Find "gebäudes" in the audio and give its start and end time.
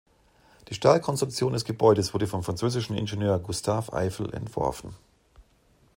1.63-2.11